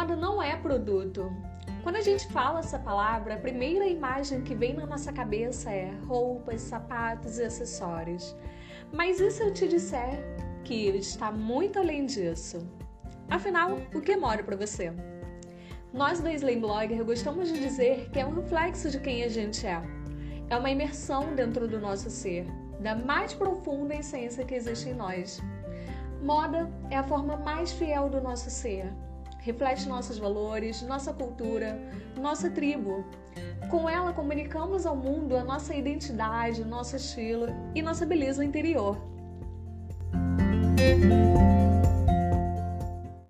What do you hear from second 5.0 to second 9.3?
cabeça é roupas, sapatos e acessórios. Mas e